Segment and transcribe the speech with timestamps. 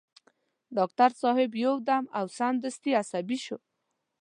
[0.75, 3.57] ډاکټر صاحب يو دم او سمدستي عصبي شو.